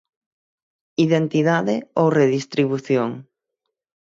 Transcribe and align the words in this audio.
Identidade 1.05 1.75
ou 2.01 2.07
redistribución? 2.19 3.09